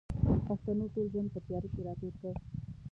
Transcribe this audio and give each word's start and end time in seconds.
پښتنو 0.47 0.85
ټول 0.93 1.05
ژوند 1.13 1.29
په 1.33 1.39
تیاره 1.45 1.67
کښې 1.71 1.81
را 1.87 1.93
تېر 1.99 2.13
کړ 2.21 2.33